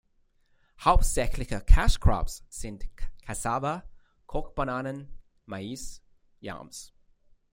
[0.83, 2.83] Hauptsächliche cash crops sind
[3.21, 3.83] Kassava,
[4.25, 5.07] Kochbananen,
[5.45, 6.01] Mais,
[6.39, 6.91] Yams.